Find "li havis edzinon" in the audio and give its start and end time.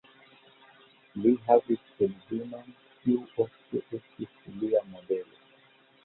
1.23-2.71